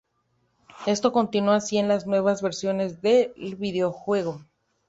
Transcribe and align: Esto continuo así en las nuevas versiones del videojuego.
Esto 0.87 1.11
continuo 1.13 1.53
así 1.53 1.77
en 1.77 1.87
las 1.87 2.07
nuevas 2.07 2.41
versiones 2.41 3.03
del 3.03 3.33
videojuego. 3.37 4.41